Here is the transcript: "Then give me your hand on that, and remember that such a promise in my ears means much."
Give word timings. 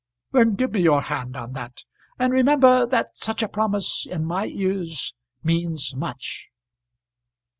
"Then 0.31 0.55
give 0.55 0.71
me 0.71 0.81
your 0.81 1.03
hand 1.03 1.37
on 1.37 1.53
that, 1.53 1.83
and 2.17 2.33
remember 2.33 2.87
that 2.87 3.15
such 3.15 3.43
a 3.43 3.47
promise 3.47 4.07
in 4.09 4.25
my 4.25 4.47
ears 4.47 5.13
means 5.43 5.93
much." 5.95 6.47